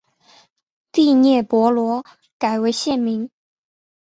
[0.91, 2.03] 第聂伯罗
[2.39, 3.29] 改为现名。